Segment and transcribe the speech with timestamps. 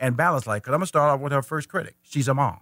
[0.00, 0.62] and balanced life.
[0.62, 1.96] Because I'm going to start off with her first critic.
[2.02, 2.60] She's a mom,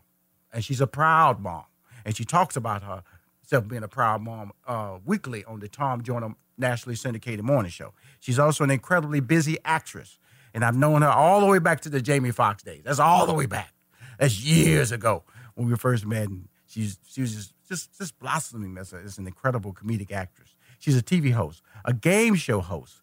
[0.52, 1.64] and she's a proud mom.
[2.04, 6.34] And she talks about herself being a proud mom uh, weekly on the Tom Joyner
[6.56, 7.92] nationally syndicated morning show.
[8.20, 10.18] She's also an incredibly busy actress.
[10.54, 12.82] And I've known her all the way back to the Jamie Foxx days.
[12.84, 13.74] That's all the way back.
[14.18, 16.28] That's years ago when we first met.
[16.28, 20.56] And she's, she was just, just, just blossoming as, a, as an incredible comedic actress.
[20.78, 23.02] She's a TV host, a game show host.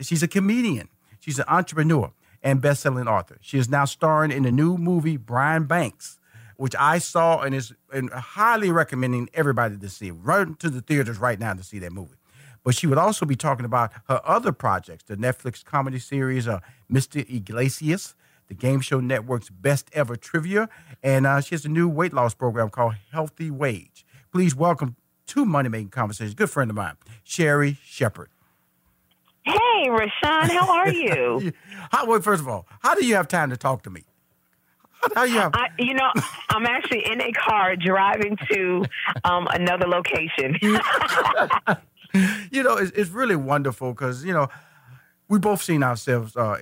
[0.00, 0.88] She's a comedian.
[1.20, 2.12] She's an entrepreneur
[2.44, 3.38] and best-selling author.
[3.40, 6.20] She is now starring in the new movie Brian Banks,
[6.56, 10.10] which I saw and is and highly recommending everybody to see.
[10.10, 12.16] Run to the theaters right now to see that movie.
[12.62, 16.60] But she would also be talking about her other projects, the Netflix comedy series uh,
[16.92, 17.28] Mr.
[17.28, 18.14] Iglesias,
[18.48, 20.68] the Game Show Network's Best Ever Trivia,
[21.02, 24.04] and uh, she has a new weight loss program called Healthy Wage.
[24.30, 24.96] Please welcome
[25.26, 28.28] to Money Making Conversations, good friend of mine, Sherri Shepherd.
[29.74, 31.52] Hey, Rushion, how are you?
[31.90, 34.04] how, well, first of all, how do you have time to talk to me?
[35.14, 35.52] How, you have?
[35.54, 36.10] I, you know,
[36.50, 38.84] I'm actually in a car driving to
[39.24, 40.56] um, another location.
[42.50, 44.48] you know, it's, it's really wonderful because you know
[45.28, 46.58] we both seen ourselves uh,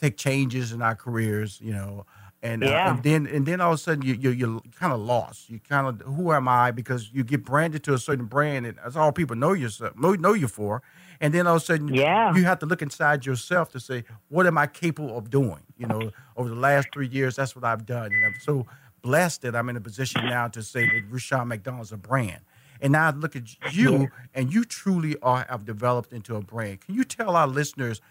[0.00, 1.60] take changes in our careers.
[1.60, 2.06] You know,
[2.42, 2.86] and, yeah.
[2.86, 5.50] uh, and then and then all of a sudden you, you you're kind of lost.
[5.50, 6.70] You kind of who am I?
[6.70, 10.14] Because you get branded to a certain brand, and that's all people know yourself know,
[10.14, 10.82] know you for.
[11.20, 12.34] And then all of a sudden, yeah.
[12.34, 15.60] you have to look inside yourself to say, what am I capable of doing?
[15.78, 18.12] You know, over the last three years, that's what I've done.
[18.12, 18.66] And I'm so
[19.02, 22.40] blessed that I'm in a position now to say that Rushion McDonald's a brand.
[22.80, 26.82] And now I look at you, and you truly are have developed into a brand.
[26.82, 28.02] Can you tell our listeners,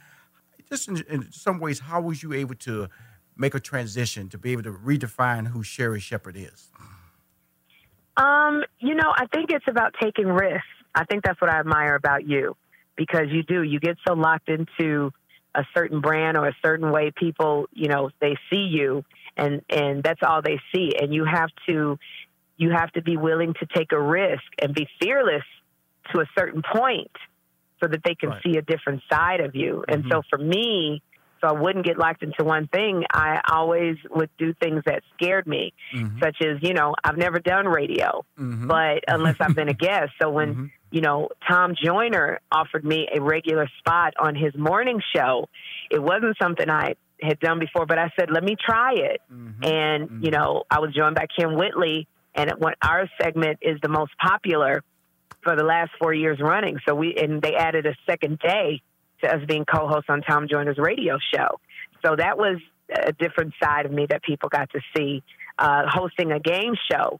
[0.70, 2.88] just in, in some ways, how was you able to
[3.38, 6.72] make a transition to be able to redefine who Sherri Shepherd is?
[8.18, 10.66] Um, you know, I think it's about taking risks.
[10.96, 12.56] I think that's what I admire about you
[12.96, 13.62] because you do.
[13.62, 15.12] You get so locked into
[15.54, 19.04] a certain brand or a certain way people, you know, they see you
[19.38, 21.98] and and that's all they see and you have to
[22.58, 25.44] you have to be willing to take a risk and be fearless
[26.14, 27.12] to a certain point
[27.82, 28.42] so that they can right.
[28.44, 29.84] see a different side of you.
[29.88, 29.94] Mm-hmm.
[29.94, 31.02] And so for me,
[31.42, 35.46] so I wouldn't get locked into one thing, I always would do things that scared
[35.46, 36.20] me, mm-hmm.
[36.20, 38.68] such as, you know, I've never done radio, mm-hmm.
[38.68, 40.14] but unless I've been a guest.
[40.22, 45.02] So when mm-hmm you know, Tom Joyner offered me a regular spot on his morning
[45.14, 45.50] show.
[45.92, 49.20] It wasn't something I had done before, but I said, let me try it.
[49.30, 49.64] Mm-hmm.
[49.66, 50.24] And, mm-hmm.
[50.24, 54.14] you know, I was joined by Kym Whitley, and when our segment is the most
[54.18, 54.86] popular
[55.44, 56.78] for the last four years running.
[56.88, 58.82] So we, and they added a second day
[59.22, 61.60] to us being co hosts on Tom Joyner's radio show.
[62.06, 65.24] So that was a different side of me that people got to see.
[65.58, 67.20] Uh, hosting a game show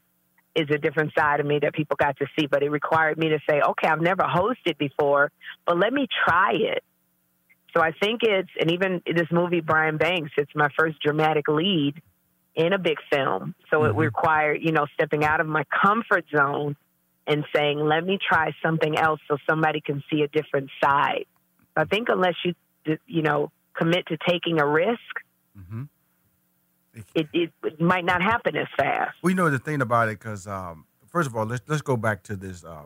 [0.56, 2.46] is a different side of me that people got to see.
[2.46, 5.30] But it required me to say, okay, I've never hosted before,
[5.66, 6.82] but let me try it.
[7.76, 12.00] So I think it's, and even this movie, Brian Banks, it's my first dramatic lead
[12.54, 13.54] in a big film.
[13.70, 13.98] So mm-hmm.
[13.98, 16.74] it required, you know, stepping out of my comfort zone
[17.26, 21.26] and saying, let me try something else so somebody can see a different side.
[21.76, 22.54] I think unless you,
[23.06, 25.00] you know, commit to taking a risk,
[25.58, 25.82] mm-hmm
[27.14, 29.16] it, it, it, might not happen as fast.
[29.22, 32.22] We know the thing about it because, um, first of all, let's let's go back
[32.24, 32.84] to this uh,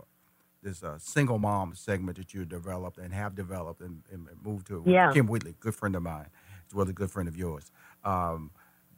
[0.62, 4.82] this uh, single mom segment that you developed and have developed and, and moved to.
[4.86, 5.12] Yeah.
[5.12, 6.26] Kym Whitley, good friend of mine,
[6.68, 7.70] as well as a good friend of yours.
[8.04, 8.50] Um,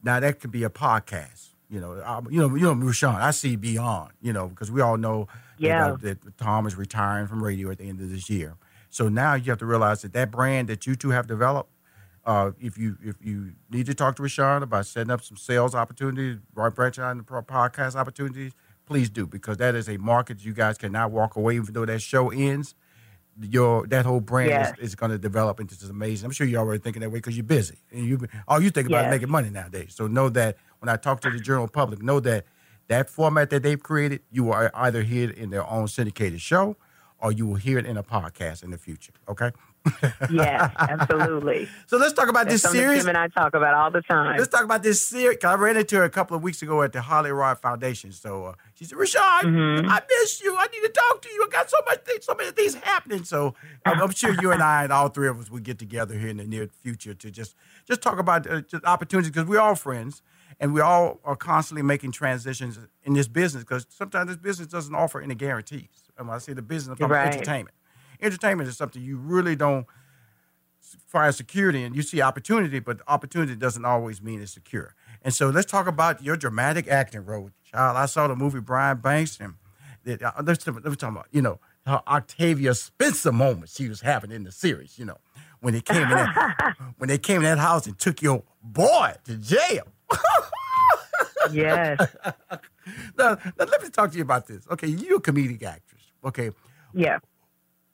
[0.02, 1.50] now that could be a podcast.
[1.68, 3.10] You know, um, you know, you know, Rushion.
[3.10, 4.12] I see beyond.
[4.20, 5.96] You know, because we all know Yeah.
[6.00, 8.56] that, that Tom is retiring from radio at the end of this year.
[8.90, 11.71] So now you have to realize that that brand that you two have developed.
[12.24, 15.74] Uh, if you if you need to talk to Rushion about setting up some sales
[15.74, 18.52] opportunities, right branch out into pro- podcast opportunities,
[18.86, 22.00] please do because that is a market you guys cannot walk away even though that
[22.00, 22.74] show ends.
[23.40, 24.72] Your that whole brand Yes.
[24.78, 26.26] is, is going to develop into just amazing.
[26.26, 28.86] I'm sure you're already thinking that way because you're busy and you all you think
[28.88, 29.94] about is making money nowadays.
[29.96, 32.44] So know that when I talk to the general public, know that
[32.88, 36.76] that format that they've created, you are either hear it in their own syndicated show
[37.20, 39.12] or you will hear it in a podcast in the future.
[39.28, 39.50] Okay.
[40.30, 41.68] Yes, absolutely.
[41.86, 43.04] So let's talk about That's this series.
[43.04, 44.38] Kym and I talk about all the time.
[44.38, 45.38] Let's talk about this series.
[45.44, 48.12] I ran into her a couple of weeks ago at the HollyRod Foundation.
[48.12, 49.88] So uh, she said, "Rushion, Mm-hmm.
[49.90, 50.56] I miss you.
[50.56, 51.46] I need to talk to you.
[51.46, 54.62] I got so much, things, so many things happening." So I'm, I'm sure you and
[54.62, 57.30] I and all three of us will get together here in the near future to
[57.30, 57.54] just
[57.86, 60.22] just talk about uh, just opportunities because we're all friends
[60.60, 64.94] and we all are constantly making transitions in this business because sometimes this business doesn't
[64.94, 65.88] offer any guarantees.
[66.16, 67.34] And when I say the business, I'm talking Right.
[67.34, 67.74] entertainment.
[68.22, 69.86] Entertainment is something you really don't
[71.08, 74.94] find security and you see opportunity, but opportunity doesn't always mean it's secure.
[75.22, 77.50] And so let's talk about your dramatic acting role.
[77.64, 79.54] Child, I saw the movie Brian Banks and
[80.04, 84.30] that, uh, let's, let's talk about, you know, her Octavia Spencer moment she was having
[84.30, 85.18] in the series, you know,
[85.60, 89.14] when they came in that, when they came in that house and took your boy
[89.24, 89.86] to jail.
[91.52, 91.98] yes.
[93.18, 94.66] now, now, let me talk to you about this.
[94.70, 96.02] Okay, you're a comedic actress.
[96.24, 96.50] Okay,
[96.94, 97.18] Yeah.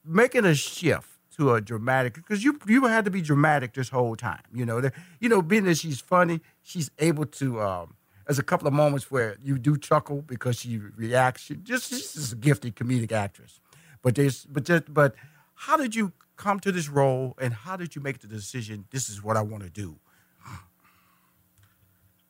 [0.08, 4.16] Making a shift to a dramatic because you you had to be dramatic this whole
[4.16, 4.42] time.
[4.52, 4.90] You know,
[5.20, 7.60] you know, being that she's funny, she's able to.
[7.60, 7.94] Um,
[8.26, 11.42] there's a couple of moments where you do chuckle because she reacts.
[11.42, 13.60] She just she's just a gifted comedic actress.
[14.02, 15.14] But there's but just but
[15.54, 18.84] how did you come to this role and how did you make the decision?
[18.90, 19.98] This is what I want to do.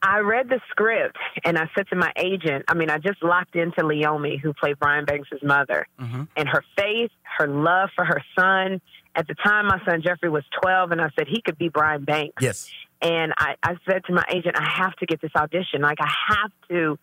[0.08, 3.54] I read the script and I said to my agent, I mean, I just locked
[3.56, 5.86] into Leomi, who played Brian Banks' mother,
[6.34, 8.80] and her faith, her love for her son.
[9.14, 12.04] At the time, my son Jeffrey was 12, and I said he could be Brian
[12.04, 12.42] Banks.
[12.42, 12.70] Yes.
[13.02, 15.82] And I, I said to my agent, I have to get this audition.
[15.82, 16.98] Like, I have to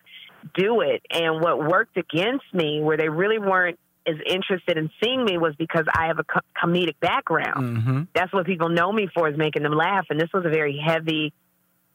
[0.56, 1.02] do it.
[1.08, 5.54] And what worked against me, where they really weren't as interested in seeing me, was
[5.56, 7.76] because I have a co- comedic background.
[7.78, 8.02] Mm-hmm.
[8.14, 10.06] That's what people know me for, is making them laugh.
[10.10, 11.32] And this was a very heavy,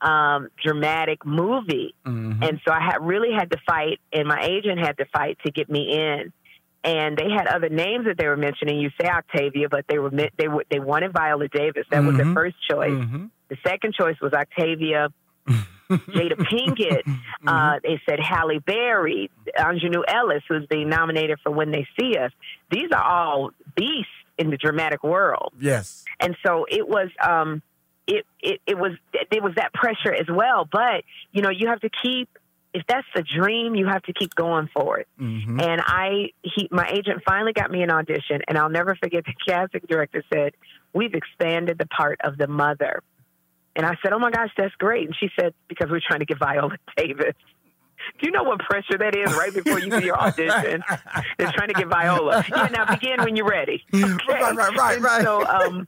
[0.01, 1.93] um, dramatic movie.
[2.05, 2.43] Mm-hmm.
[2.43, 5.51] And so I had really had to fight, and my agent had to fight to
[5.51, 6.33] get me in.
[6.83, 8.79] And they had other names that they were mentioning.
[8.79, 11.85] You say Octavia, but they were they were, they wanted Viola Davis.
[11.91, 12.17] That was Mhm.
[12.17, 12.89] their first choice.
[12.89, 13.25] Mm-hmm.
[13.49, 15.09] The second choice was Octavia.
[15.91, 17.01] Jada Pinkett.
[17.45, 22.31] Uh, they said Halle Berry, Aunjanue Ellis, who's being nominated for When They See Us.
[22.71, 24.07] These are all beasts
[24.37, 26.03] in the dramatic world Yes.
[26.19, 27.61] and so it was um
[28.07, 28.93] it it, it was
[29.31, 32.29] there was that pressure as well but you know you have to keep
[32.73, 35.59] if that's the dream you have to keep going for it Mm-hmm.
[35.59, 39.33] and i he my agent finally got me an audition and i'll never forget the
[39.47, 40.53] casting director said
[40.93, 43.03] we've expanded the part of the mother
[43.75, 46.25] and i said oh my gosh that's great and she said because we're trying to
[46.25, 47.35] get viola davis
[48.19, 50.83] do you know what pressure that is right before you do your audition?
[51.37, 52.43] They're trying to get Viola.
[52.49, 53.83] Yeah, now begin when you're ready.
[53.93, 54.03] Okay.
[54.27, 55.21] Right, right, right, And right.
[55.23, 55.87] So, um,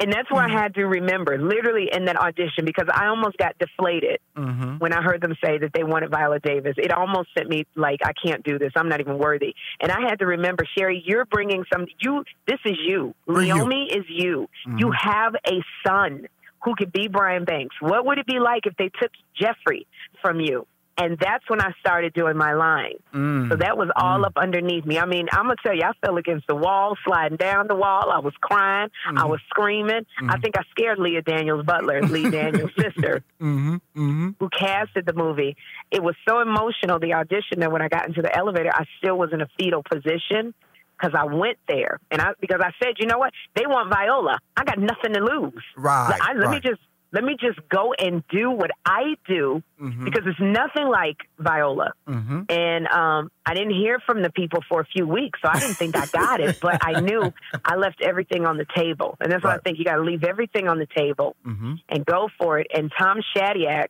[0.00, 3.58] and that's where I had to remember, literally in that audition, because I almost got
[3.58, 4.76] deflated Mm-hmm.
[4.78, 6.74] when I heard them say that they wanted Viola Davis.
[6.76, 8.70] It almost sent me like, I can't do this.
[8.76, 9.52] I'm not even worthy.
[9.80, 11.86] And I had to remember, Sherri, you're bringing some.
[11.98, 13.14] You, this is you.
[13.26, 14.48] Leomi is you.
[14.78, 16.28] You have a son
[16.62, 17.74] who could be Brian Banks.
[17.80, 19.88] What would it be like if they took Jeffrey
[20.22, 20.66] from you?
[21.00, 22.96] And that's when I started doing my line.
[23.14, 23.48] Mm.
[23.50, 24.98] So that was all up underneath me.
[24.98, 28.10] I mean, I'm gonna tell you, I fell against the wall, sliding down the wall.
[28.10, 28.90] I was crying.
[29.06, 30.04] I was screaming.
[30.28, 33.74] I think I scared Leah Daniels Butler, Lee Daniels' sister, Mm-hmm.
[33.96, 34.28] Mm-hmm.
[34.40, 35.56] who casted the movie.
[35.92, 39.16] It was so emotional, the audition, that when I got into the elevator, I still
[39.16, 40.52] was in a fetal position
[40.98, 44.38] because I went there and I because I said, you know what, they want Viola.
[44.56, 45.62] I got nothing to lose.
[45.76, 46.18] Right.
[46.20, 50.04] I, let me just let me just go and do what I do Mhm.
[50.04, 51.92] because it's nothing like Viola.
[52.06, 52.40] Mm-hmm.
[52.50, 55.76] And um, I didn't hear from the people for a few weeks, so I didn't
[55.76, 56.58] think I got it.
[56.60, 57.32] But I knew
[57.64, 59.78] I left everything on the table, and that's why I think.
[59.78, 61.74] You got to leave everything on the table Mm-hmm.
[61.88, 62.66] and go for it.
[62.74, 63.88] And Tom Shadyac,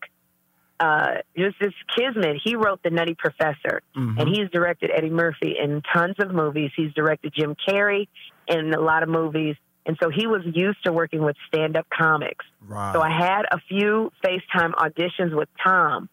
[0.81, 4.21] uh, just this kismet, he wrote The Nutty Professor, Mhm.
[4.21, 6.71] and he's directed Eddie Murphy in tons of movies.
[6.77, 8.07] He's directed Jim Carrey
[8.47, 9.57] in a lot of movies.
[9.87, 12.45] And so he was used to working with stand up comics.
[12.61, 12.93] Right.
[12.93, 16.09] So I had a few FaceTime auditions with Tom,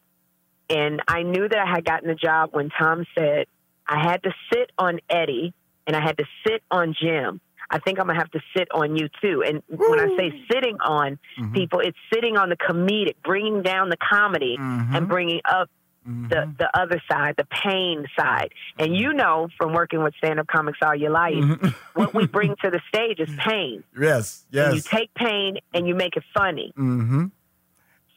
[0.69, 3.47] and I knew that I had gotten the job when Tom said
[3.87, 5.53] I had to sit on Eddie
[5.85, 7.41] and I had to sit on Jim.
[7.69, 9.43] I think I'm gonna have to sit on you too.
[9.45, 11.53] And when I say sitting on Mhm.
[11.53, 14.95] people, it's sitting on the comedic, bringing down the comedy Mhm.
[14.95, 15.69] and bringing up
[16.07, 16.29] Mhm.
[16.29, 18.51] the the other side, the pain side.
[18.77, 21.73] And you know from working with stand up comics all your life, Mhm.
[21.95, 23.83] what we bring to the stage is pain.
[23.99, 26.71] yes, And you take pain and you make it funny.
[26.77, 27.25] mm-hmm.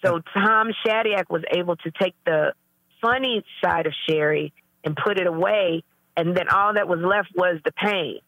[0.04, 2.52] So Tom Shadyac was able to take the
[3.00, 4.52] funny side of Sherri
[4.84, 5.82] and put it away,
[6.16, 8.20] and then all that was left was the pain.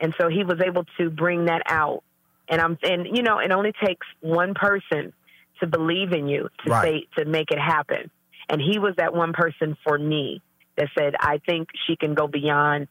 [0.00, 2.02] And so he was able to bring that out.
[2.48, 5.12] And I'm and you know, it only takes one person
[5.60, 6.82] to believe in you to Right.
[7.16, 8.10] say to make it happen.
[8.48, 10.42] And he was that one person for me
[10.76, 12.88] that said, I think she can go beyond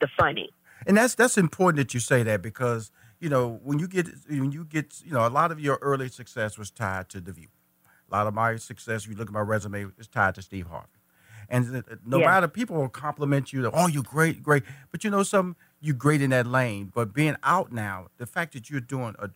[0.00, 0.50] the funny.
[0.86, 2.90] And that's that's important that you say that because
[3.20, 6.08] you know when you get when you get you know a lot of your early
[6.08, 7.48] success was tied to the View.
[8.10, 10.88] A lot of my success, you look at my resume, is tied to Steve Harvey.
[11.48, 12.26] And no Yeah.
[12.26, 16.20] matter people will compliment you, oh, you're great, great, but you know something, you're great
[16.20, 16.90] in that lane.
[16.94, 19.30] But being out now, the fact that you're doing a,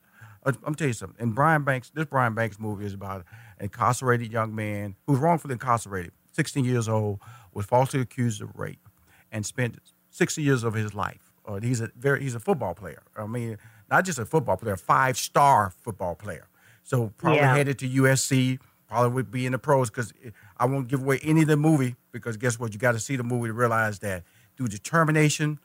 [0.47, 1.17] a I'm telling you something.
[1.21, 3.19] And Brian Banks, this Brian Banks movie is about
[3.59, 7.21] an incarcerated young man who's wrongfully incarcerated, 16 years old,
[7.53, 8.88] was falsely accused of rape,
[9.33, 9.79] and spent
[10.11, 11.33] 60 years of his life.
[11.47, 13.03] Uh, he's a very he's a football player.
[13.17, 13.59] I mean,
[13.91, 16.49] not just a football player, five star football player.
[16.83, 17.55] So probably Yeah.
[17.55, 18.59] headed to USC.
[18.88, 20.12] Probably would be in the pros because
[20.59, 22.73] I won't give away any of the movie because guess what?
[22.73, 24.23] You got to see the movie to realize that
[24.57, 25.59] through determination,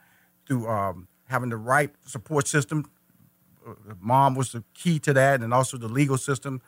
[0.48, 2.90] through um, having the right support system, uh,
[4.00, 6.62] mom was the key to that, and also the legal system.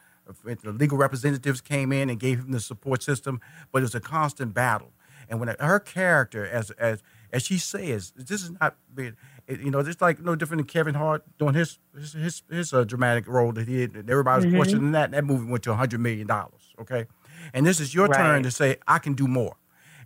[0.46, 3.42] The legal representatives came in and gave him the support system,
[3.74, 4.94] but it was a constant battle.
[5.28, 9.16] And when her character, as as as she says, this is not, being-
[9.50, 12.86] you know, just like no different than Kevin Hart doing his his his, his uh,
[12.86, 13.96] dramatic role that he did.
[13.98, 15.12] And everybody was watching that.
[15.12, 16.74] That movie went to hundred million dollars.
[16.80, 17.06] Okay,
[17.54, 19.58] and this is your turn to say I can do more.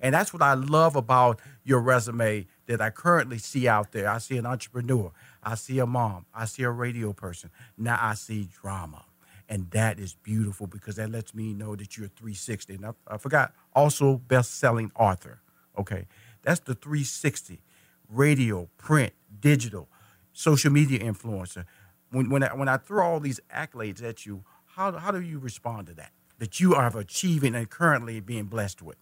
[0.01, 4.07] And that's what I love about your resume that I currently see out there.
[4.09, 5.11] I see an entrepreneur,
[5.47, 7.51] I see a mom, I see a radio person.
[7.77, 9.05] Now I see drama.
[9.47, 12.75] And that is beautiful because that lets me know that you're 360.
[12.75, 15.39] And I, I forgot, also best selling author.
[15.77, 16.07] Okay.
[16.41, 17.61] That's the 360
[18.09, 19.87] radio, print, digital,
[20.33, 21.63] social media influencer.
[22.11, 24.43] When, when, I, when I throw all these accolades at you,
[24.75, 26.11] how, how do you respond to that?
[26.39, 28.97] That you are achieving and currently being blessed with?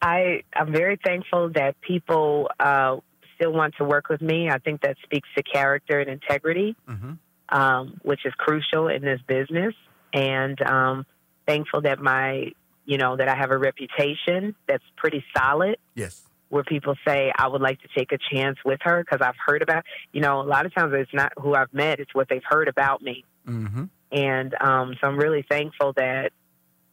[0.00, 2.98] I I'm very thankful that people uh,
[3.36, 4.48] still want to work with me.
[4.50, 7.18] I think that speaks to character and integrity, Mhm.
[7.50, 9.74] um, which is crucial in this business.
[10.12, 11.06] And um,
[11.46, 12.52] thankful that my
[12.86, 15.76] you know that I have a reputation that's pretty solid.
[15.94, 16.22] Yes.
[16.50, 19.62] Where people say I would like to take a chance with her because I've heard
[19.62, 22.44] about you know a lot of times it's not who I've met it's what they've
[22.48, 23.84] heard about me Mm-hmm.
[24.12, 26.32] and um, so I'm really thankful that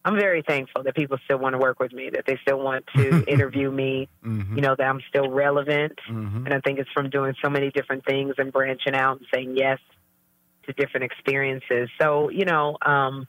[0.04, 2.86] I'm very thankful that people still want to work with me, that they still want
[2.96, 4.56] to interview me, Mm-hmm.
[4.56, 5.94] you know, that I'm still relevant.
[6.10, 6.46] Mm-hmm.
[6.46, 9.56] And I think it's from doing so many different things and branching out and saying
[9.58, 9.80] yes
[10.66, 11.90] to different experiences.
[12.00, 13.28] So, you know, um,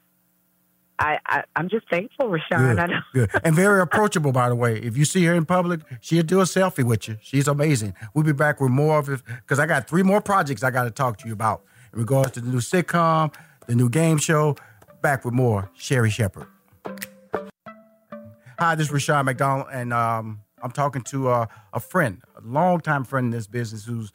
[0.98, 2.78] I, I, I'm just thankful, Rushion.
[2.78, 3.00] I know.
[3.12, 3.30] good.
[3.42, 4.76] And very approachable, by the way.
[4.78, 7.16] If you see her in public, she'll do a selfie with you.
[7.22, 7.94] She's amazing.
[8.14, 10.84] We'll be back with more of it because I got three more projects I got
[10.84, 11.62] to talk to you about
[11.92, 13.34] in regards to the new sitcom,
[13.66, 14.56] the new game show.
[15.00, 15.68] Back with more.
[15.74, 16.46] Sherri Shepherd.
[18.62, 23.02] Hi, this is Rushion McDonald, and um, I'm talking to uh, a friend, a longtime
[23.02, 24.12] friend in this business who's,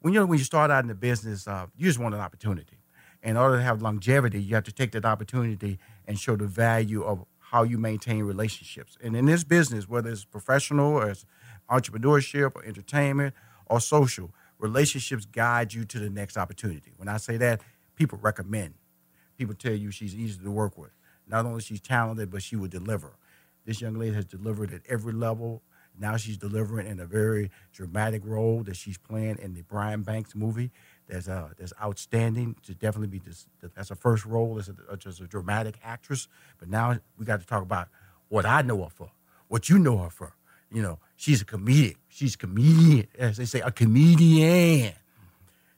[0.00, 2.78] when you when you start out in the business, uh, you just want an opportunity.
[3.22, 7.04] In order to have longevity, you have to take that opportunity and show the value
[7.04, 8.98] of how you maintain relationships.
[9.00, 11.24] And in this business, whether it's professional or it's
[11.70, 13.32] entrepreneurship or entertainment
[13.66, 16.94] or social, relationships guide you to the next opportunity.
[16.96, 17.60] When I say that,
[17.94, 18.74] people recommend.
[19.38, 20.90] People tell you she's easy to work with.
[21.28, 23.12] Not only she's talented, but she will deliver.
[23.64, 25.62] This young lady has delivered at every level.
[25.98, 30.34] Now she's delivering in a very dramatic role that she's playing in the Brian Banks
[30.34, 30.70] movie.
[31.08, 32.56] That's uh, that's outstanding.
[32.64, 33.46] To definitely be this.
[33.74, 34.74] That's her first role as a,
[35.06, 36.28] as a dramatic actress.
[36.58, 37.88] But now we got to talk about
[38.28, 39.10] what I know her for,
[39.48, 40.34] what you know her for.
[40.72, 41.94] You know, she's a comedian.
[42.08, 44.94] She's a comedian, as they say, a comedian.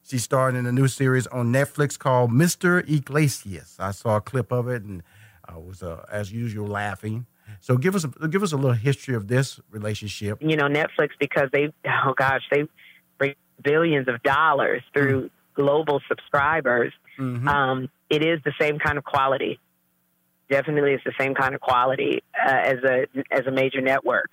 [0.03, 2.89] She's starring in a new series on Netflix called Mr.
[2.89, 3.77] Iglesias.
[3.79, 5.03] I saw a clip of it and
[5.45, 7.27] I was, uh, as usual, laughing.
[7.61, 10.39] So give us a, give us a little history of this relationship.
[10.41, 12.65] You know, Netflix, because they, oh gosh, they
[13.19, 16.93] bring billions of dollars through global subscribers.
[17.19, 17.49] Mhm.
[17.49, 19.59] um, it is the same kind of quality.
[20.49, 24.31] Definitely, it's the same kind of quality uh, as a as a major network.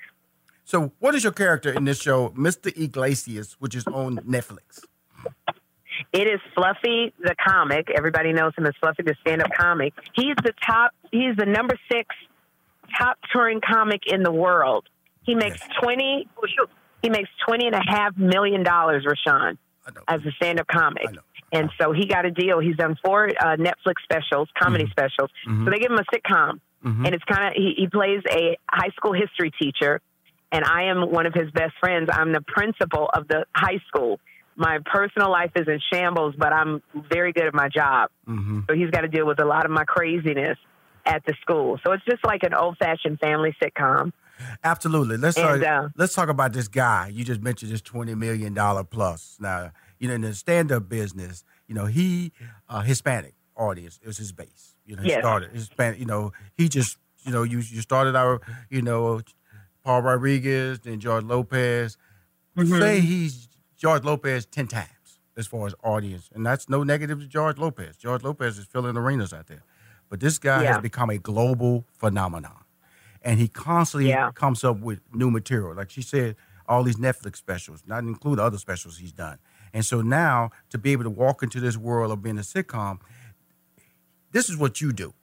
[0.65, 2.75] So, what is your character in this show, Mr.
[2.77, 4.83] Iglesias, which is on Netflix?
[6.11, 7.89] It is Fluffy the comic.
[7.95, 9.93] Everybody knows him as Fluffy the stand up comic.
[10.13, 10.91] He's the top.
[11.11, 12.15] He's the number six
[12.97, 14.85] top touring comic in the world.
[15.23, 16.27] He makes twenty.
[17.01, 19.57] He makes twenty and a half million dollars, Rushion,
[20.07, 21.07] as a stand-up comic.
[21.51, 22.59] And so he got a deal.
[22.59, 24.91] He's done four uh, Netflix specials, comedy mm-hmm.
[24.91, 25.29] specials.
[25.47, 25.65] Mm-hmm.
[25.65, 27.05] So they give him a sitcom, mm-hmm.
[27.05, 30.01] and it's kind of he, he plays a high school history teacher,
[30.51, 32.09] and I am one of his best friends.
[32.11, 34.19] I'm the principal of the high school.
[34.55, 36.81] My personal life is in shambles, but I'm
[37.11, 38.09] very good at my job.
[38.27, 38.61] Mm-hmm.
[38.67, 40.57] So he's got to deal with a lot of my craziness
[41.05, 41.79] at the school.
[41.85, 44.11] So it's just like an old-fashioned family sitcom.
[44.63, 45.17] Absolutely.
[45.17, 47.07] Let's and, talk, uh, let's talk about this guy.
[47.07, 49.37] You just mentioned this twenty million dollar plus.
[49.39, 52.31] Now, you know, in the stand up business, you know, he
[52.67, 54.75] uh, Hispanic audience is his base.
[54.85, 55.19] You know, he yes.
[55.19, 55.99] started Hispanic.
[55.99, 59.21] You know, he just you know you you started our you know
[59.83, 61.97] Paul Rodriguez then George Lopez.
[62.57, 62.79] Mm-hmm.
[62.79, 67.27] Say he's George Lopez ten times as far as audience, and that's no negative to
[67.27, 67.97] George Lopez.
[67.97, 69.63] George Lopez is filling arenas out there,
[70.13, 70.73] but this guy yeah.
[70.73, 72.65] has become a global phenomenon
[73.23, 74.29] and he constantly yeah.
[74.35, 75.73] comes up with new material.
[75.73, 76.35] Like she said,
[76.67, 79.39] all these Netflix specials, not include other specials he's done.
[79.73, 82.99] And so now to be able to walk into this world of being a sitcom,
[84.31, 85.15] this is what you do.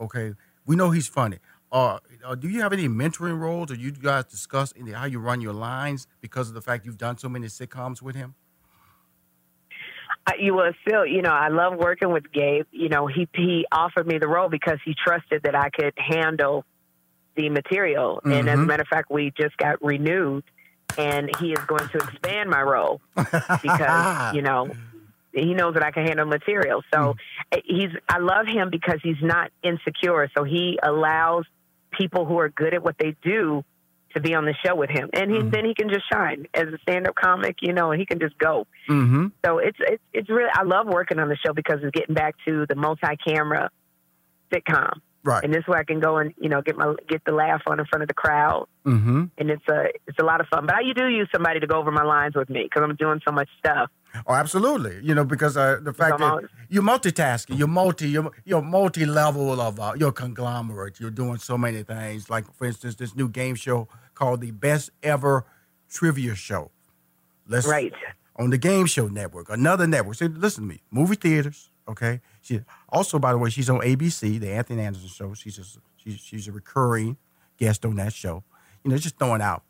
[0.00, 0.32] Okay,
[0.64, 1.40] we know he's funny.
[1.70, 5.42] Uh, uh, do you have any mentoring roles, or you guys discuss how you run
[5.42, 8.34] your lines because of the fact you've done so many sitcoms with him?
[10.38, 12.66] You will still, you know, I love working with Gabe.
[12.70, 16.64] You know, he he offered me the role because he trusted that I could handle
[17.36, 18.16] the material.
[18.16, 18.32] Mm-hmm.
[18.32, 18.66] And as a mm-hmm.
[18.66, 20.44] matter of fact, we just got renewed,
[20.96, 24.68] and he is going to expand my role because you know
[25.32, 26.82] he knows that I can handle material.
[26.92, 27.14] So
[27.52, 27.62] mm.
[27.64, 30.30] he's I love him because he's not insecure.
[30.36, 31.44] So he allows
[31.90, 33.64] people who are good at what they do
[34.18, 35.50] to be on the show with him, and he, mm-hmm.
[35.50, 38.36] then he can just shine as a stand-up comic, you know, and he can just
[38.38, 38.66] go.
[38.88, 39.26] Mm-hmm.
[39.44, 42.34] So it's it's it's really I love working on the show because it's getting back
[42.46, 43.70] to the multi-camera
[44.52, 45.00] sitcom.
[45.24, 45.44] Right.
[45.44, 47.80] And this way I can go and, you know, get my get the laugh on
[47.80, 48.66] in front of the crowd.
[48.86, 49.24] Mm-hmm.
[49.36, 50.66] And it's a it's a lot of fun.
[50.66, 52.96] But I you do use somebody to go over my lines with me because I'm
[52.96, 53.90] doing so much stuff.
[54.26, 55.00] Oh, absolutely.
[55.02, 59.60] You know, because uh, the fact that you're multitasking, you're multi, you're, you're multi level
[59.60, 60.98] of uh, your conglomerate.
[61.00, 62.30] You're doing so many things.
[62.30, 65.44] Like, for instance, this new game show called the Best Ever
[65.90, 66.70] Trivia Show.
[67.46, 67.92] Let's, right.
[68.36, 70.16] On the Game Show Network, another network.
[70.16, 70.80] So listen to me.
[70.90, 72.20] Movie theaters, okay?
[72.40, 75.34] She also, by the way, she's on ABC, the Anthony Anderson show.
[75.34, 75.64] She's a,
[75.96, 77.16] she's she's a recurring
[77.56, 78.44] guest on that show.
[78.84, 79.64] You know, just throwing out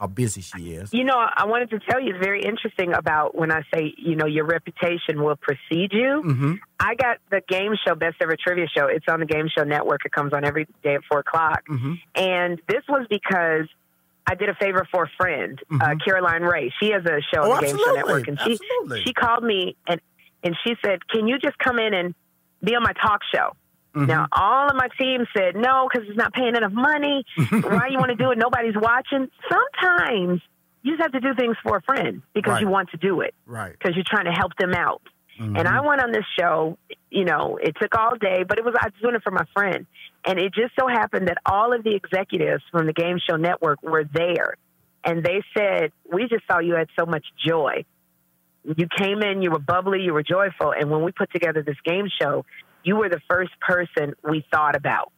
[0.00, 0.92] how busy she is.
[0.94, 4.16] You know, I wanted to tell you it's very interesting about when I say you
[4.16, 6.22] know your reputation will precede you.
[6.24, 6.54] Mm-hmm.
[6.80, 8.86] I got the game show Best Ever Trivia Show.
[8.86, 10.00] It's on the Game Show Network.
[10.06, 11.94] It comes on every day at four o'clock, mm-hmm.
[12.14, 13.68] and this was because.
[14.26, 15.82] I did a favor for a friend, uh, mm-hmm.
[15.82, 16.70] uh, Caroline Rhea.
[16.78, 19.02] She has a show oh, on the Game Show Network, and she absolutely.
[19.02, 20.00] she called me and
[20.44, 22.14] and she said, "Can you just come in and
[22.62, 23.56] be on my talk show?"
[23.94, 24.06] Mm-hmm.
[24.06, 27.24] Now, all of my team said no because it's not paying enough money.
[27.50, 28.38] Why you want to do it?
[28.38, 29.28] Nobody's watching.
[29.48, 30.40] Sometimes
[30.82, 32.62] you just have to do things for a friend because right.
[32.62, 33.72] you want to do it, right?
[33.72, 35.02] Because you're trying to help them out.
[35.40, 35.56] Mm-hmm.
[35.56, 36.78] And I went on this show.
[37.10, 39.44] You know, it took all day, but it was I was doing it for my
[39.54, 39.86] friend,
[40.24, 43.82] and it just so happened that all of the executives from the Game Show Network
[43.82, 44.56] were there,
[45.04, 47.84] and they said, "We just saw you had so much joy."
[48.62, 51.78] you came in, you were bubbly, you were joyful, and when we put together this
[51.84, 52.44] game show,
[52.82, 55.12] you were the first person we thought about.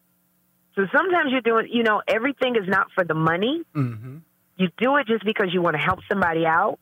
[0.75, 3.63] So sometimes you're doing, you know, everything is not for the money.
[3.75, 4.19] Mm-hmm.
[4.57, 6.79] You do it just because you want to help somebody out,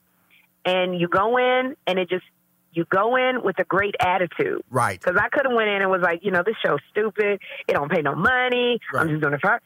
[0.64, 2.24] and you go in, and it just
[2.72, 4.62] you go in with a great attitude.
[4.70, 5.00] Right.
[5.00, 7.40] Because I could have went in and was like, you know, this show's stupid.
[7.66, 8.78] It don't pay no money.
[8.92, 9.00] Right.
[9.00, 9.60] I'm just doing it for.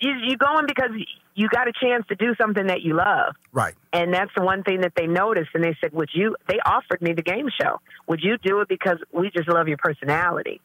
[0.00, 0.90] You, you go in because
[1.34, 3.34] you got a chance to do something that you love.
[3.52, 3.74] Right.
[3.92, 5.50] And that's the one thing that they noticed.
[5.54, 7.80] And they said, Would you, they offered me the game show.
[8.06, 10.60] Would you do it because we just love your personality?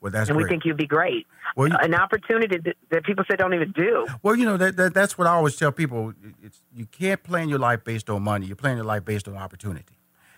[0.00, 0.44] Well, that's and great.
[0.44, 1.26] we think you'd be great.
[1.56, 4.06] Well, you, an opportunity that, that, people say don't even do.
[4.22, 6.12] Well, you know that, that, that's what I always tell people.
[6.42, 8.46] It's, you can't plan your life based on money.
[8.46, 9.96] You plan your life based on opportunity.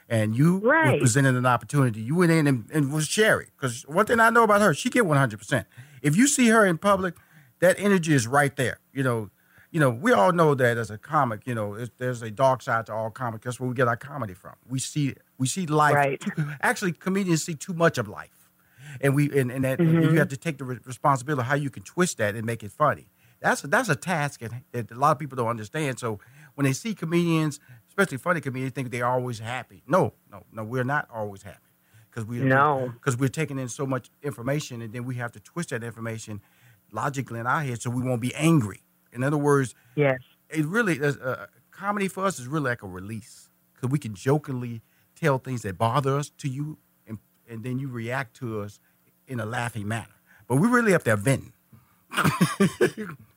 [0.09, 1.01] And you right.
[1.01, 2.01] presented an opportunity.
[2.01, 3.49] You went in and, and was Sherri.
[3.57, 5.37] Because one thing I know about her, she get 100.
[5.37, 5.66] percent
[6.01, 7.14] If you see her in public,
[7.60, 8.78] that energy is right there.
[8.92, 9.30] You know,
[9.70, 12.86] you know, we all know that as a comic, you know, there's a dark side
[12.86, 13.44] to all comics.
[13.44, 14.54] That's where we get our comedy from.
[14.68, 15.94] We see we see life.
[15.94, 16.20] Right.
[16.20, 18.50] Too, actually, comedians see too much of life,
[19.00, 19.96] and we and, and that mm-hmm.
[19.96, 22.62] and you have to take the responsibility of how you can twist that and make
[22.62, 23.08] it funny.
[23.40, 24.40] That's a, that's a task
[24.72, 25.98] that a lot of people don't understand.
[25.98, 26.20] So
[26.54, 29.82] when they see comedians, especially funny comedians, think they're always happy.
[29.86, 31.58] No, no, no, we're not always happy
[32.10, 35.40] because we no because we're taking in so much information, and then we have to
[35.40, 36.40] twist that information
[36.92, 38.83] logically in our head so we won't be angry.
[39.12, 40.18] In other words, yes,
[40.51, 44.83] it really uh, comedy for us is really like a release because we can jokingly
[45.14, 47.18] tell things that bother us to you, and
[47.49, 48.79] and then you react to us
[49.27, 50.07] in a laughing manner.
[50.46, 51.53] But we really have to vent.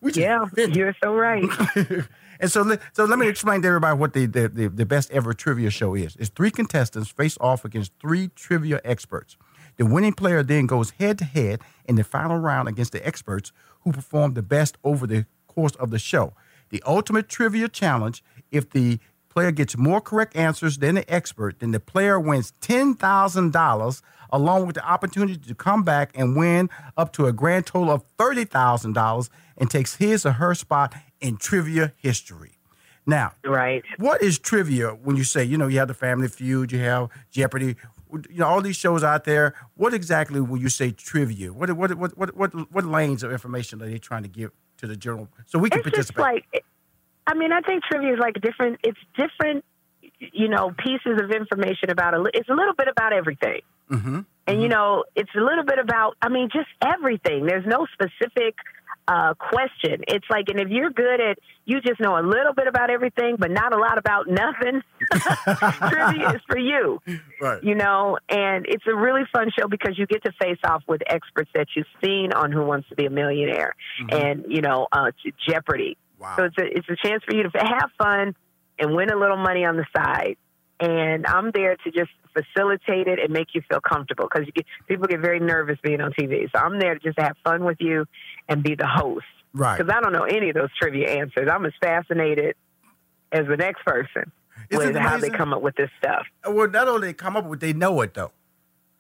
[0.02, 0.76] Yeah, invented.
[0.78, 1.44] you're so right.
[2.40, 5.12] and so, let- so let me explain to everybody what the, the, the, the best
[5.12, 6.16] ever trivia show is.
[6.18, 9.36] It's three contestants face off against three trivia experts.
[9.80, 13.54] The winning player then goes head to head in the final round against the experts
[13.86, 16.34] who perform the best over the course of the show.
[16.70, 21.72] The ultimate trivia challenge if the player gets more correct answers than the expert, then
[21.72, 27.28] the player wins $10,000 along with the opportunity to come back and win up to
[27.28, 32.58] a grand total of $30,000 and takes his or her spot in trivia history.
[33.06, 33.84] Now, Right.
[33.98, 37.10] what is trivia when you say, you know, you have the Family Feud, you have
[37.32, 37.78] Jeopardy,
[38.12, 39.54] you know, all these shows out there.
[39.76, 41.54] What exactly will you say trivia?
[41.54, 44.88] What what what what what, what lanes of information are they trying to give to
[44.88, 46.46] the general so we can It's just participate?
[46.54, 46.66] like,
[47.28, 48.80] I mean, I think trivia is like different.
[48.84, 49.64] It's different,
[50.20, 52.24] you know, pieces of information about a.
[52.34, 54.22] It's a little bit about everything, mm-hmm.
[54.48, 56.16] and you know, it's a little bit about.
[56.22, 57.46] I mean, just everything.
[57.46, 58.56] There's no specific
[59.10, 60.04] uh, question.
[60.08, 63.38] It's like, and if you're good at, you just know a little bit about everything,
[63.40, 64.84] but not a lot about nothing.
[65.90, 67.00] trivia is for you.
[67.42, 67.64] Right.
[67.64, 71.02] you know, and it's a really fun show because you get to face off with
[71.08, 73.74] experts that you've seen on Who Wants to Be a Millionaire
[74.12, 75.12] and, you know, uh,
[75.50, 75.98] Jeopardy.
[76.20, 76.36] Wow.
[76.38, 78.36] So it's a, it's a chance for you to have fun
[78.78, 80.38] and win a little money on the side.
[80.80, 85.08] And I'm there to just facilitate it and make you feel comfortable because get, people
[85.08, 86.50] get very nervous being on TV.
[86.56, 88.06] So I'm there to just have fun with you
[88.48, 89.26] and be the host.
[89.54, 89.78] Right.
[89.78, 91.50] Because I don't know any of those trivia answers.
[91.52, 92.56] I'm as fascinated
[93.32, 94.32] as the next person
[94.70, 96.26] Isn't with how they come up with this stuff.
[96.48, 98.32] Well, not only they come up with, they know it though.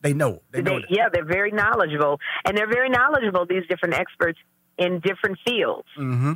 [0.01, 0.35] They know.
[0.35, 0.43] it.
[0.51, 0.79] They know.
[0.79, 3.45] They, yeah, they're very knowledgeable, and they're very knowledgeable.
[3.45, 4.39] These different experts
[4.77, 5.87] in different fields.
[5.97, 6.33] Mm-hmm.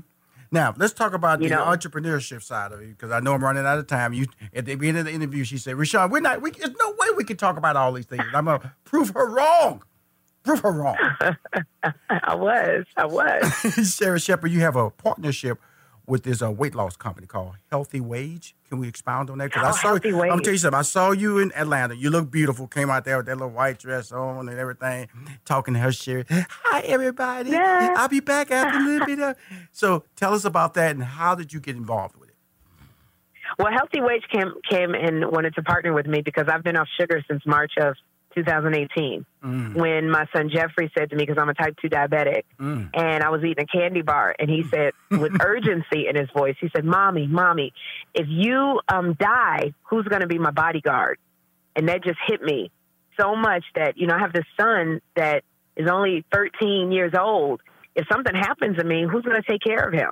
[0.54, 1.66] Now let's talk about You the know.
[1.66, 4.14] entrepreneurship side of it because I know I'm running out of time.
[4.14, 6.42] You at the beginning of the interview, she said, "Rushion, we're not.
[6.44, 8.24] We, there's no way we can talk about all these things.
[8.36, 9.82] I'm gonna prove her wrong.
[10.44, 10.96] Prove her wrong."
[12.10, 13.52] I was, I was.
[13.96, 15.60] Sarah Shepard, you have a partnership
[16.06, 18.56] with this uh, weight loss company called Healthy Wage.
[18.68, 19.52] Can we expound on that?
[19.56, 20.80] Oh, I saw Healthy I'm tell you something.
[20.80, 21.96] I saw you in Atlanta.
[21.96, 22.68] You look beautiful.
[22.68, 25.08] Came out there with that little white dress on and everything,
[25.46, 26.26] talking to her Sherri.
[26.30, 27.52] Hi, everybody.
[27.52, 27.96] Yeah.
[27.98, 29.20] I'll be back after a little bit.
[29.20, 29.38] Of...
[29.72, 32.36] So tell us about that and how did you get involved with it?
[33.60, 36.88] Well, Healthy Wage came came and wanted to partner with me because I've been off
[37.00, 37.96] sugar since March of
[38.36, 39.26] 2018.
[39.44, 39.76] Mm.
[39.76, 42.90] When my son Jeffrey said to me, because I'm a type two diabetic, Mm.
[42.94, 46.56] and I was eating a candy bar, and he said with urgency in his voice,
[46.60, 47.74] he said, "Mommy, mommy,
[48.14, 51.18] if you um, die, who's going to be my bodyguard?"
[51.76, 52.72] And that just hit me
[53.20, 55.44] so much that you know I have this son that
[55.76, 57.62] is only 13 years old.
[57.96, 60.10] If something happens to me, who's going to take care of him?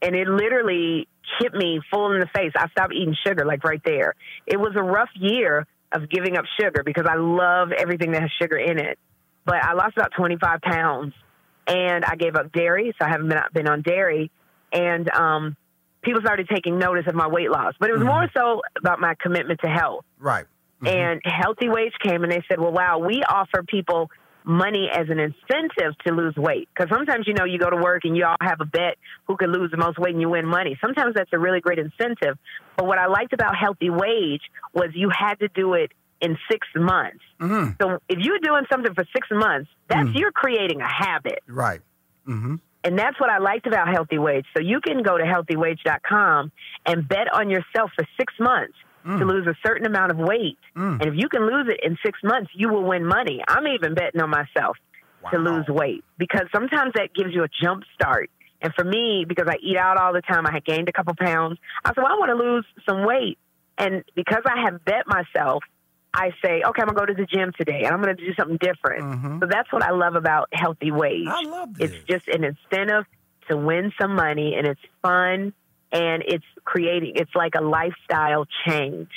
[0.00, 1.08] and it literally
[1.40, 2.52] hit me full in the face.
[2.56, 4.14] I stopped eating sugar like right there.
[4.46, 8.30] It was a rough year of giving up sugar because I love everything that has
[8.40, 8.98] sugar in it.
[9.44, 11.14] But I lost about 25 pounds
[11.66, 14.30] and I gave up dairy, so I haven't been, been on dairy.
[14.72, 15.56] And um,
[16.02, 17.74] people started taking notice of my weight loss.
[17.80, 20.04] But it was more so about my commitment to health.
[20.18, 20.46] Right.
[20.86, 24.10] And Healthy Wage came and they said, well, wow, we offer people
[24.44, 26.68] money as an incentive to lose weight.
[26.74, 28.96] Because sometimes, you know, you go to work and you all have a bet
[29.26, 30.78] who can lose the most weight and you win money.
[30.80, 32.38] Sometimes that's a really great incentive.
[32.76, 36.66] But what I liked about Healthy Wage was you had to do it in six
[36.74, 37.22] months.
[37.40, 37.76] Mhm.
[37.80, 41.40] So if you're doing something for six months, that's you're creating a habit.
[41.46, 41.80] Right.
[42.26, 42.56] Mm-hmm.
[42.84, 44.46] And that's what I liked about Healthy Wage.
[44.56, 46.52] So you can go to healthywage.com
[46.86, 48.74] and bet on yourself for six months
[49.16, 50.58] to lose a certain amount of weight.
[50.76, 51.00] Mm.
[51.00, 53.40] And if you can lose it in six months, you will win money.
[53.48, 54.76] I'm even betting on myself
[55.32, 58.30] to lose weight because sometimes that gives you a jump start.
[58.60, 61.14] And for me, because I eat out all the time, I had gained a couple
[61.18, 61.58] pounds.
[61.84, 63.38] I said, well, I want to lose some weight.
[63.78, 65.62] And because I have bet myself,
[66.12, 68.24] I say, okay, I'm going to go to the gym today and I'm going to
[68.24, 69.04] do something different.
[69.04, 69.40] Mhm.
[69.40, 71.28] So that's what I love about Healthy Wage.
[71.28, 71.92] I love this.
[71.92, 73.04] It's just an incentive
[73.48, 75.52] to win some money and it's fun
[75.92, 79.08] and it's creating, it's like a lifestyle change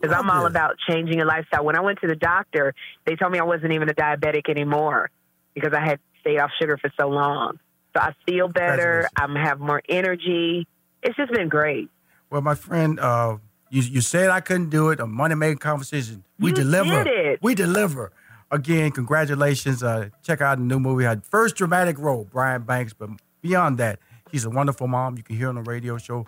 [0.00, 0.50] because I'm all this.
[0.50, 1.64] about changing a lifestyle.
[1.64, 2.74] When I went to the doctor,
[3.06, 5.10] they told me I wasn't even a diabetic anymore
[5.54, 7.58] because I had stayed off sugar for so long.
[7.96, 9.08] So I feel better.
[9.16, 10.66] I'm have more energy.
[11.02, 11.90] It's just been great.
[12.30, 13.36] Well, my friend, uh,
[13.70, 15.00] you you said I couldn't do it.
[15.00, 16.24] A money making conversation.
[16.38, 17.04] We You deliver.
[17.04, 17.38] did it.
[17.42, 18.10] We deliver.
[18.50, 19.82] Again, congratulations.
[19.82, 21.04] Uh, check out the new movie.
[21.04, 22.92] Had first dramatic role, Brian Banks.
[22.92, 23.10] But
[23.42, 23.98] beyond that,
[24.34, 25.16] she's a wonderful mom.
[25.16, 26.26] You can hear on the radio show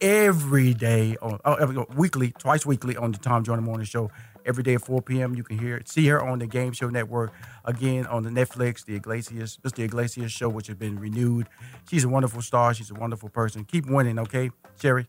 [0.00, 4.10] every day, on oh, every, oh, weekly, twice weekly on the Tom Joyner Morning Show.
[4.44, 5.36] Every day at 4 p.m.
[5.36, 7.32] You can hear see her on the Game Show Network.
[7.64, 11.48] Again on the Netflix, the Iglesias, just the Iglesias show, which has been renewed.
[11.88, 12.74] She's a wonderful star.
[12.74, 13.64] She's a wonderful person.
[13.64, 15.06] Keep winning, okay, Sherri.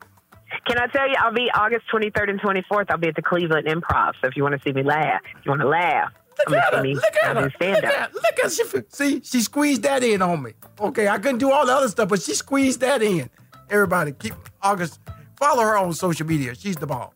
[0.68, 2.86] Can I tell you, I'll be August 23rd and 24th.
[2.90, 4.12] I'll be at the Cleveland Improv.
[4.22, 6.84] So if you want to see me laugh, you want to laugh, Look at her.
[6.86, 7.44] Look at I her.
[7.44, 8.84] Look at, look at she.
[8.90, 10.54] See, she squeezed that in on me.
[10.80, 13.30] Okay, I couldn't do all the other stuff, but she squeezed that in.
[13.70, 15.00] Everybody, keep August.
[15.38, 16.56] Follow her on social media.
[16.56, 17.13] She's the ball.